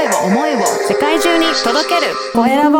[0.00, 2.78] 声を思いを世界中に届けるコエラボ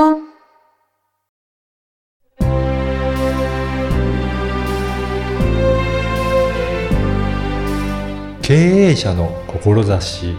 [8.41, 10.35] 経営者の志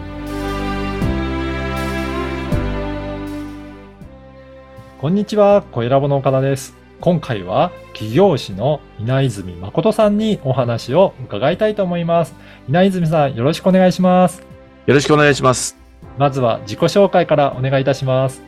[4.99, 6.75] こんにちは、コエラボの岡田です。
[6.99, 12.33] 今回は企業士の稲泉誠さんにお話を伺いたいと思います。
[12.67, 14.43] 稲泉さん、よろしくお願いします。
[14.87, 15.80] よろしくお願いします。
[16.17, 18.41] まずは自己紹介からお願いいたします。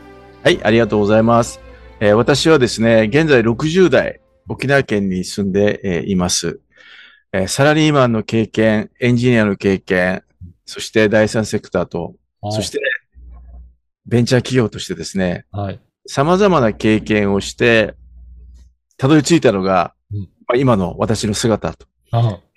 [0.43, 1.59] はい、ありがとうございます。
[1.99, 4.19] えー私はですね、現在60代、
[4.49, 6.59] 沖縄県に住んで、えーいます、
[7.31, 10.23] えーサラリーマンの経験、エンジニアの経験、
[10.65, 12.15] そして第三セクターと、
[12.51, 12.79] そして
[14.05, 15.79] ベンチャー企業としてですね、はい。
[16.07, 17.95] 様々な経験をして、
[18.97, 21.87] たどり着いたのが、うんまあ、今の私の姿と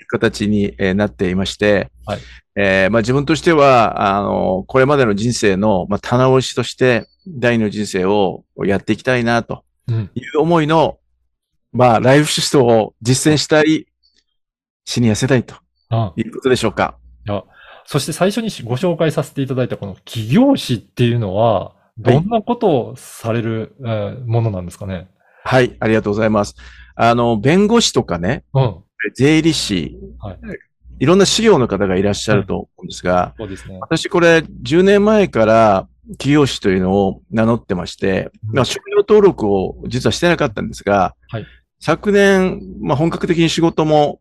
[0.09, 2.19] 形に、えーなっていまして、はい
[2.55, 10.10] えーまあ、自分としては、あの、これまでの人生の、まあ、棚卸しとして、第二の人生をやっていきたいな、とうん。
[10.15, 10.98] いう思いの、
[11.73, 13.87] まあ、ライフシフトを実践したい
[14.87, 15.57] シニア世代と
[15.90, 16.96] あいうことでしょうか。
[17.85, 25.09] そして最初にご紹介させていただいたこの企業士っていうのは、どんなことをされる、えーものなんですかね？
[25.45, 26.57] はい、ありがとうございます。
[26.96, 28.76] あの、弁護士とかね、うん。
[29.15, 30.38] 税理士、はい
[30.99, 33.76] いろんな資料の方がいらっしゃると思うんですが、そうですね。
[33.82, 41.46] 私これ10年前から企業士というのを名乗ってまして、うんまあ、職業登録を実はしてなかったんですが、はい
[41.79, 44.21] 昨年、まあ、本格的に仕事も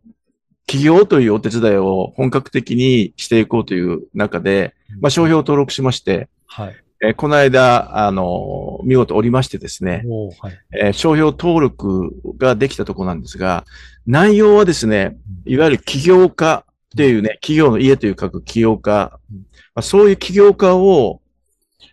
[0.68, 6.76] 企業というお手伝いを本格的にしていこうという中で、まあ、商標を登録しまして、はい。
[7.02, 10.04] えーこの間、あの、見事おりましてですね、
[10.42, 10.60] はい。
[10.80, 13.66] えー商標登録ができたところなんですが、
[14.08, 19.44] 内容はですね、いわゆる起業家っていうね、企業の家という書く起業家、うんま
[19.76, 21.22] あ、そういう起業家を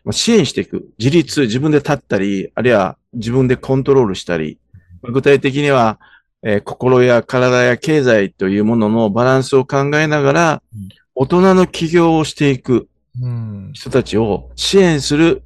[0.04, 0.88] まあ支援していく。
[0.98, 4.58] 自立、自分で立ったり、あるいは自分でコントロールしたり、
[5.02, 5.98] まあ具体的には、
[6.44, 12.88] えー心や体や経済というもののバランスを考えながらうん、大人の起業をしていくうん。
[13.14, 15.42] 人たちを支援する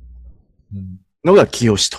[0.74, 1.98] うんのが起業士と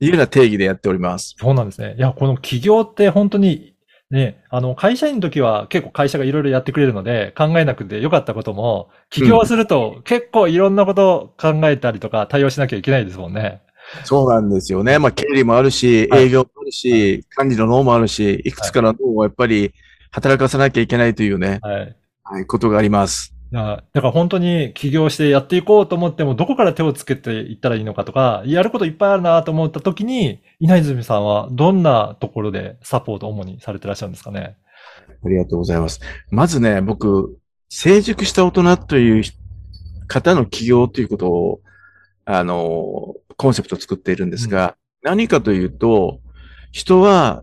[0.00, 1.34] いうような定義でやっております。
[1.36, 1.96] そうなんですね。
[1.98, 3.74] いや、この起業って本当に、
[4.10, 13.62] ね、あの、会社員の時は結構会社がいろいろやってくれるので、考えなくてよかったことも、起業すると結構いろんなことを考えたりとか対応しなきゃいけないですもんね。
[14.04, 14.98] そうなんですよね。
[14.98, 19.72] まあ、経理もあるし、はい営業もあるし、管理の脳もあるし、いくつかの脳をやっぱり
[20.12, 21.96] 働かさなきゃいけないというね、はい。
[22.22, 23.34] はい、ことがあります。
[23.52, 34.56] だから本当に起業してやっていこうと思っても、どこから手をつけていったらいいのかとか、やることいっぱいあるなと思った時に、稲泉さんはどんなところでサポートを主にされてらっしゃるんですかね？
[35.24, 36.00] ありがとうございます。
[36.30, 37.36] まずね、僕、
[37.68, 39.24] 成熟した大人という
[40.06, 41.60] 方の起業ということを、
[42.24, 46.20] あの、コンセプトを作っているんですが、何かというと、
[46.72, 47.42] 人は、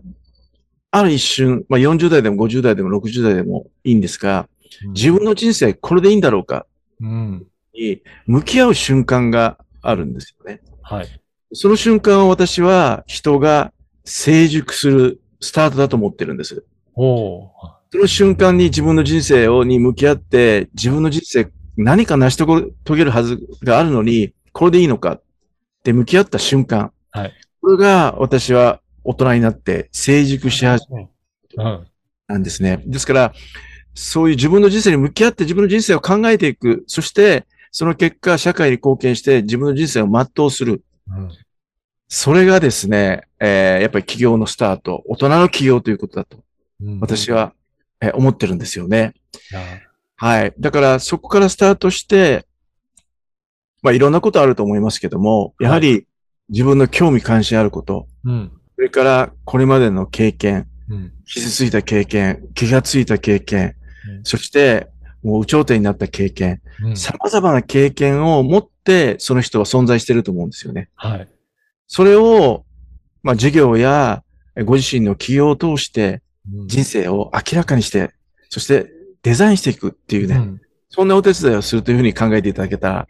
[0.90, 4.48] ある一瞬、まあ、40代でも50代でも60代でもいいんですが、
[4.88, 6.66] 自分の人生これでいいんだろうか
[7.00, 7.46] うん。
[7.74, 10.60] に向き合う瞬間があるんですよね。
[10.82, 11.08] はい。
[11.52, 13.72] その瞬間を私は人が
[14.04, 16.64] 成熟するスタートだと思ってるんです。
[16.94, 17.48] おー
[17.90, 22.46] その瞬間に自分の人生をに向き合って、自分の人生何か成し遂
[22.96, 25.22] げるはずがあるのに、これでいいのかっ
[25.84, 26.92] て向き合った瞬間。
[27.10, 31.08] はいこれが私は大人になって成熟し始め
[31.56, 31.86] うん。
[32.26, 32.82] なんですね。
[32.86, 33.32] ですから、
[33.98, 36.84] そういう自分の人生に向き合って自分の人生を考えていく。
[36.86, 40.82] そして、その結果、社会に貢献して自分の人生を全うする。
[41.08, 41.30] うん
[42.10, 46.38] それがですね、えーやっぱり企業のスタート、大人の企業ということだと、
[46.82, 47.52] うん私は、
[48.00, 49.12] えー思ってるんですよね。
[50.16, 50.54] はい。
[50.58, 52.46] だから、そこからスタートして、
[53.82, 56.06] まあ、いろんなことあると思いますけども、やはり
[56.48, 58.52] 自分の興味関心あること、うん。
[58.76, 61.12] それからこれまでの経験、うん。
[61.26, 63.76] 傷ついた経験、気がついた経験、
[64.08, 64.88] うんそして、
[65.22, 70.90] もう有頂天になった経験、うん様々な経験を持って、その人は存在していると思うんですよね。
[70.94, 71.28] はい。
[71.86, 72.64] それを、
[73.22, 74.22] まあ、授業や
[74.56, 76.22] えご自身の起業を通して
[76.52, 78.12] うん人生を明らかにして、
[78.48, 78.90] そして
[79.22, 83.08] デザインしていくっていうね、うんそんなお手伝いをするというふうに考えていただけたら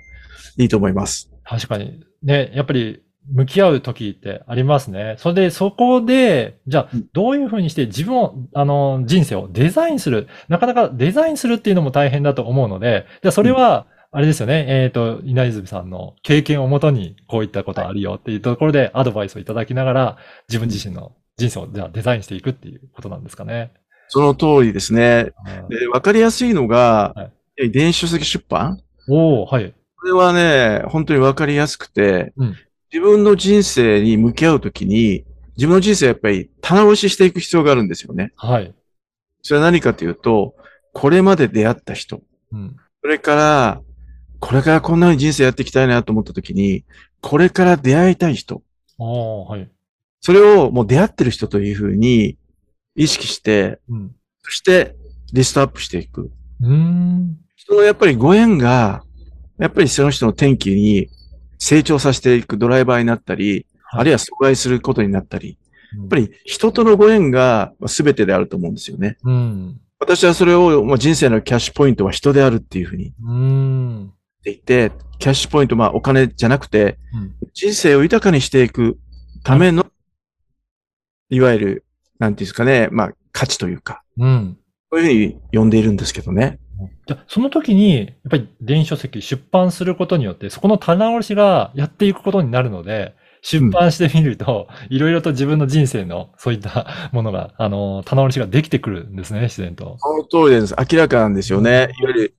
[0.56, 1.30] いいと思います。
[1.44, 2.00] 確かに。
[2.22, 3.02] ね、やっぱり、
[3.32, 5.16] 向き合う時ってありますね。
[5.19, 10.28] それで、そこで、じゃあうん、どういうふうにして自分を、あの、人生をデザインする。
[10.48, 14.64] なかなかデザインするっていうのも大変だと思うので、じゃあ、それは、あれですよね。
[14.69, 20.16] えっ、と、稲泉さんの経験をもとに、こういったことあるよっていうところでアドバイスをいただきながら、
[20.48, 23.72] 自分自身の人生を、じゃあ、デザインしていくっていうことなんですかね。
[24.08, 25.32] その通りですね。
[25.92, 27.32] わかりやすいのが、はい
[27.72, 28.80] 電子書籍出版？
[29.08, 29.75] おおはい。
[30.00, 32.56] これはね、本当にわかりやすくて、うん
[32.93, 35.25] 自分の人生に向き合うときに、
[35.56, 38.32] 自分の人生やっぱり棚卸ししていく必要があるんですよね。
[38.37, 38.75] はい。
[39.43, 40.55] それは何かというと、
[40.93, 42.76] これまで出会った人、うん。
[43.02, 43.82] それから、
[44.40, 46.85] これからこんなに人生やっていきたいなと思ったときに、
[47.20, 48.62] これから出会いたい人、
[48.99, 49.70] ああ、はい。
[50.20, 52.37] それをもう出会ってる人というふうに
[52.96, 54.14] 意識して、うん。
[54.43, 54.96] そして
[55.32, 56.31] リストアップしていく。
[56.61, 57.37] うーん。
[57.56, 59.02] 人のやっぱりご縁が、
[59.58, 61.08] やっぱりその人の転機に
[61.58, 65.58] 成長させていくドライバーになったり、はいあるいは阻害することになったり、
[65.94, 69.16] ややっぱり人とのご縁が全てであると思うんですよね。
[69.25, 69.81] うん。
[69.99, 74.05] 私はそれを、まあ、人生のキャッシュポイントは人であるっていうふうにうーん。
[74.06, 78.99] って言って、キャッシュポイント、まあお金じゃなくて、うん人生を豊かにしていく
[79.43, 79.87] ための、
[81.31, 81.84] いわゆる、
[82.19, 84.58] なんていうんですかね、まあ価値というか、うん。
[84.90, 86.58] こういうふうに呼んでいるんですけどね。
[87.06, 99.96] じゃあその時に、やっぱり電子書籍出版することによって、そこの棚卸しがやっていくことになるので、出版してみると、いろいろと自分の人生のそういったものが、あの、棚卸しができてくるんですね、自然と。
[99.98, 100.75] その通りです。
[100.78, 101.92] 明らかなんですよね。
[102.00, 102.34] いわゆる、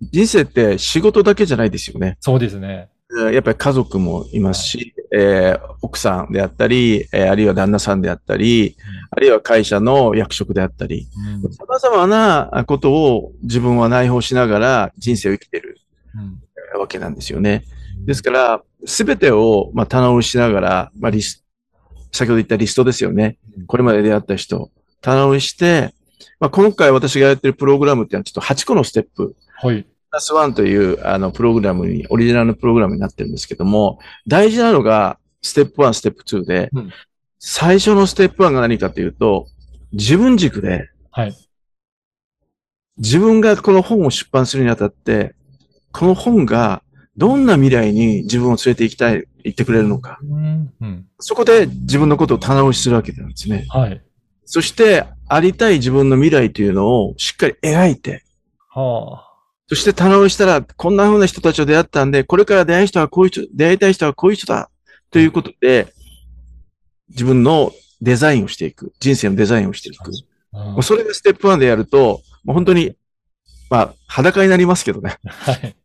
[0.00, 2.16] 人生って仕事だけじゃないですよね。
[2.20, 2.88] そうですね。
[3.20, 8.76] えーやっぱり家族もいますし、えー奥さんであったり、えーあるいは旦那さんであったり、
[9.16, 11.08] あるいは会社の役職であったり、
[11.42, 11.52] うん。
[11.52, 15.78] 様々なことを自分は内包しながら人生を生きている
[16.14, 16.40] うん
[16.78, 17.64] わけなんですよね。
[18.04, 21.44] ですから、すべてを、まあ、棚卸ししながら、まあ、リス
[22.12, 23.66] 先ほど言ったリストですよねうん。
[23.66, 24.70] これまで出会った人、
[25.00, 25.94] 棚卸しして、
[26.40, 29.82] まあ、今回私がやってるプログラムっていうのはちょっと8個のステップ、はい。
[29.82, 36.92] プラスワンという、あの、プログラムに、オリジナルのプログラムになってるんですけども、大事なのが、ステップ1、ステップ2で、うん
[37.46, 39.48] 最初のステップ1が何かというと、
[39.92, 41.36] 自分軸で、はい。
[42.96, 45.34] 自分がこの本を出版するにあたって、
[45.92, 46.82] この本が
[47.18, 50.18] どんな未来に自分を連れて行きたい、行ってくれるのか。
[50.22, 50.72] うん。
[50.80, 51.06] うん。
[51.18, 53.66] そこで自分のことを棚押しするわけなんですね。
[53.68, 54.02] はい。
[54.46, 58.24] そして、ありたい自分の未来というのをしっかり描いて、
[58.70, 59.30] はあ。
[59.68, 64.70] そして棚押ししたら、こんな風な人たちと出会ったんで、これから出会い人はこういう人、出会いたい人はこういう人だ。
[65.10, 65.92] ということで、
[67.10, 68.92] 自分のデザインをしていく。
[69.00, 70.10] 人生のデザインをしていく。
[70.52, 72.96] もうそれがステップ1でやると、もう本当に、
[73.70, 75.16] まあ、裸になりますけどね。
[75.26, 75.76] はい。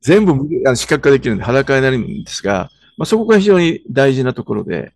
[0.00, 0.32] 全部
[0.66, 4.92] あの視覚化できるんで裸になるんですが、まあ、そこが非常に大事なところで、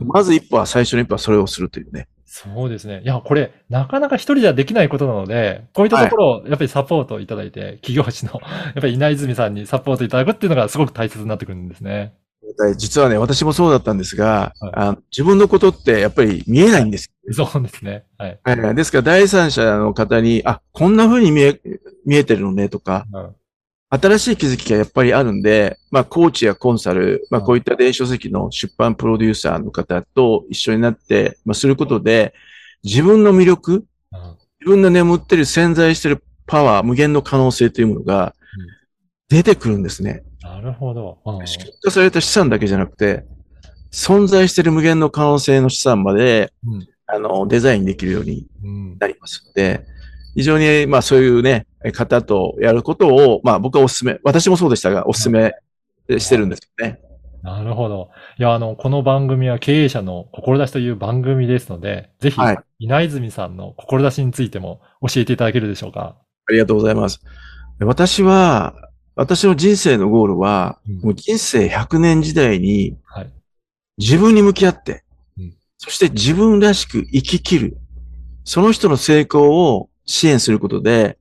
[0.00, 2.06] うんまず一歩は最初の一歩はそれをするというね。
[2.32, 3.00] そうですね。
[3.02, 8.38] いや、これ、なかなか一人じゃできないことなので、こういったところを、やっぱりサポートいただいて、企業士の、や
[8.70, 12.14] っぱり稲泉さんにサポートいただくっていうのがすごく大切になってくるんですね。
[12.76, 17.12] 実はね、私もそうだったんですが、はいあの自分のことってやっぱり見えないんです。
[17.32, 18.04] そうですね。
[18.18, 18.40] はい。
[18.42, 21.60] はいですから第三者の方に、あ、こんな風に見え、
[22.04, 23.34] 見えてるのねとか、うん
[23.92, 32.32] 新しい気づきがやっぱりあるんで、まあ、コーチやコンサル、まあ、うんこういった電子書籍の出版プロデューサーの方と一緒になって、まあ、することで、
[32.84, 38.66] 自分の魅力、うん自分の眠ってる潜在してるパワー、無限の可能性というものがうん
[39.28, 40.22] 出てくるんですね。
[40.42, 41.18] なるほど。
[41.24, 43.24] うん仕組み化された資産だけじゃなくて、
[43.92, 49.84] 存在してる無限の可能性の資産まで、うんあの、デザインできるようにうんなりますので、
[50.34, 55.52] 非常に、まあそういうね、方とやることを、まあ僕はお勧め、私もそうでしたが、お勧め
[56.18, 57.00] してるんですよね。
[57.42, 58.10] なるほど。
[58.38, 66.16] いや、あの、この番組は経営者の志という番組ですので、ぜひはい、稲泉さんの志についても教えていただけるでしょうか？
[66.46, 67.20] ありがとうございます。
[67.80, 68.74] 私は、
[69.20, 73.32] 私の人生のゴールは、うんもう人生100年時代にはい。
[73.98, 75.04] 自分に向き合って、
[75.38, 77.76] うんそして自分らしく生き切る。
[78.44, 81.18] その人の成功を支援することで、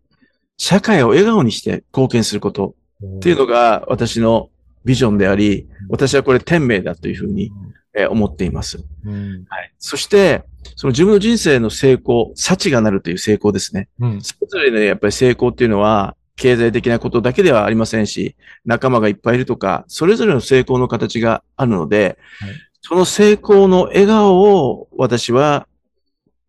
[0.57, 2.73] 社会を笑顔にして貢献すること
[3.17, 4.49] っていうのが私の
[4.85, 7.51] ビジョンであり、私はこれ天命だというふうに
[7.93, 8.81] えー思っています。
[9.05, 9.45] うん。
[9.49, 9.73] はい。
[9.77, 10.45] そして、
[10.77, 13.89] その自分の人生の成功、幸がなるという成功ですね。
[13.99, 14.21] うん。
[14.21, 25.67] それぞれね、やっぱり成功っていうのは、経済的なことだけではありませんし、仲間がいっぱいいるとか、それぞれの成功の形があるので、はいその成功の笑顔を私は、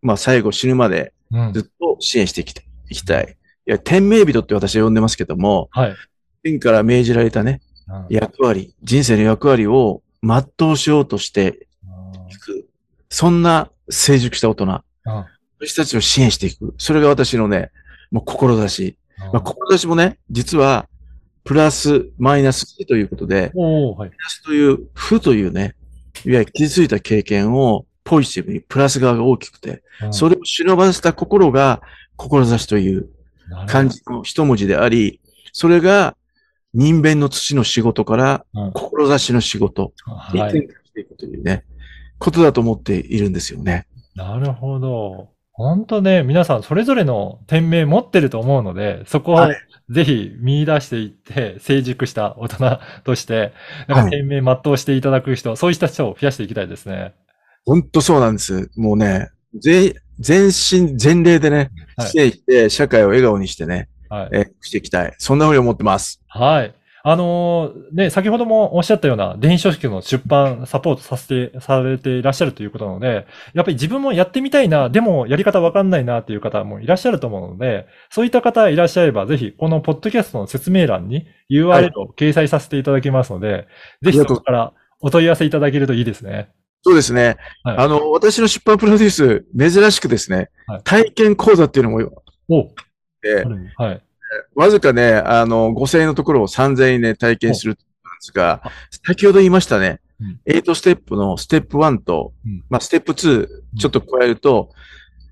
[0.01, 2.65] まあ最後死ぬまでうんずっと支援していきたい。
[2.89, 3.37] いきたい。
[3.67, 5.95] いや、天命人って私は呼んでますけども、はい。
[6.41, 11.67] 天から命じられたね、うん役割、人生の役割を全うしようとして
[12.29, 12.67] いく。
[13.09, 14.65] そんな成熟した大人。
[14.65, 14.81] うん
[15.63, 16.73] 私たちを支援していく。
[16.79, 17.71] それが私のね、
[18.09, 18.97] もう志。
[19.33, 20.87] まあ、志もね、実は、
[21.43, 23.97] プラス、マイナスということで、はい。
[23.97, 25.75] マイナスという、負というね、
[26.25, 31.81] いわゆる傷ついた経験をポジティブに、プラス側が大きくて、うんそれを忍ばせた心が、
[32.17, 33.09] 志という
[33.67, 35.19] 漢字の一文字であり、
[35.53, 36.15] それが、
[36.73, 39.93] 人弁の土の仕事からうん、志の仕事
[40.33, 40.59] にはい。
[40.59, 41.65] 転換していくというね、
[42.17, 43.87] ことだと思っているんですよね。
[44.15, 45.29] なるほど。
[45.61, 49.55] 本当ね、皆さんそれぞれの店名持ってると思うので、そこをはい
[49.89, 53.53] ぜひ見出していって、成熟した大人として、
[53.87, 57.13] なんかはい店名全うしていただく人、そういった人を増やしていきたいですね。
[57.65, 58.71] 本当そうなんです。
[58.75, 64.29] もうね、全、全身全霊でね、はい支援して、社会を笑顔にしてね、はい。
[64.33, 65.13] えーしていきたい。
[65.17, 66.21] そんなふうに思ってます。
[66.27, 66.73] はい。
[67.03, 83.67] あのーね、先ほどもおっしゃったような電子書籍の出版サポートさせて、されていらっしゃるということなので、やっぱり自分もやってみたいな、でもやり方わかんないなっていう方もいらっしゃると思うので、そういった方いらっしゃれば、ぜひこのポッドキャストの説明欄に URL を掲載させていただきますので、
[84.01, 86.49] ぜひそこからお問い合わせいただけるといいですね。
[86.83, 87.37] そうですね。
[87.63, 91.97] はいあの、私の出版プロデュース、珍しくですね、はい体験講座っていうのも、
[92.49, 92.69] お
[93.23, 94.01] えーはい。
[94.55, 97.81] わずかね、あの、5000円のところを3000円で体験するんで
[98.19, 98.61] すが、
[99.05, 103.47] 先ほど言いましたね、うん8ステップのステップ1と、うんまあ、ステップ2、
[103.79, 104.69] ちょっと加えると、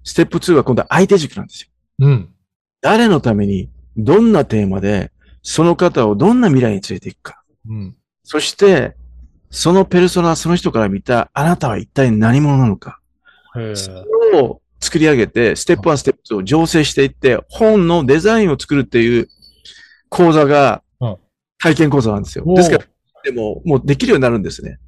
[0.04, 1.70] ステップ2は今度は相手軸なんですよ。
[2.00, 2.30] うん。
[2.82, 5.12] 誰のために、どんなテーマで、
[5.44, 7.44] その方をどんな未来に連れていくか。
[7.68, 7.96] うん。
[8.24, 8.96] そして、
[9.52, 13.00] そのペルソナ、その人から見た、あなたは一体何者なのか。
[13.56, 14.04] へそー
[14.34, 19.28] れを作り上げて、ステップ1、ステップ2を醸成していって、本のデザインを作るっていう
[20.10, 21.18] 講座がうん、
[21.60, 22.46] 体験講座なんですよ。
[22.56, 22.86] ですから、
[23.24, 24.80] でも、もうできるようになるんですね。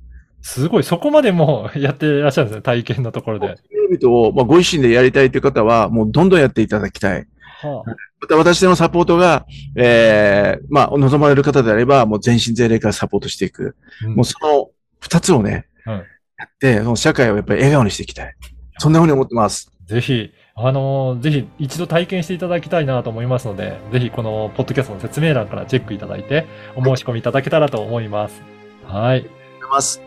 [0.41, 3.55] すごい、そこまでもう やっていらっしゃるんですね、体験のところで。
[3.97, 7.27] 人々を、まあ、ご自身でやりたいという方は、もうどんどんやっていただきたい。
[7.61, 9.45] はあまた私のサポートが、
[9.75, 13.75] ええまあ、望まれる方であれば、もう全身全霊からサポートしていく。
[14.05, 14.69] うんもうその
[14.99, 18.35] 二つをね、うんやって、その社会をやっぱり笑顔にしていきたい。
[18.77, 19.70] そんなふうに思ってます。
[19.91, 28.41] ぜひ、あのーぜひ一度体験していただきたいなと思いますので、ぜひこのポッドキャストの説明欄からチェックいただいて、お申し込みいただけたらと思います。
[28.87, 29.01] はい。
[29.01, 30.01] ありがとうございます。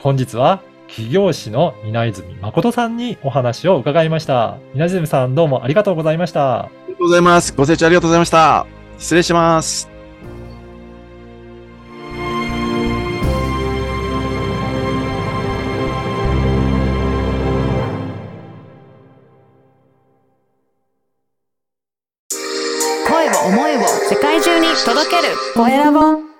[0.00, 4.58] 本日は、起業師の稲泉誠さんにお話を伺いました。
[4.74, 6.64] 稲泉さんどうもありがとうございました。
[6.64, 7.54] ありがとうございます。
[7.56, 8.66] ご清聴ありがとうございました。
[8.98, 9.91] 失礼します。
[25.54, 26.31] 声を